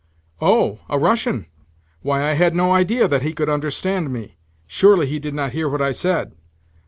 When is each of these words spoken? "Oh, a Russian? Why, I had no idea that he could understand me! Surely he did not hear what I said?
"Oh, 0.41 0.79
a 0.89 0.97
Russian? 0.97 1.45
Why, 2.01 2.27
I 2.27 2.33
had 2.33 2.55
no 2.55 2.71
idea 2.71 3.07
that 3.07 3.21
he 3.21 3.33
could 3.33 3.49
understand 3.49 4.11
me! 4.11 4.37
Surely 4.65 5.05
he 5.05 5.19
did 5.19 5.35
not 5.35 5.51
hear 5.51 5.69
what 5.69 5.79
I 5.79 5.91
said? 5.91 6.33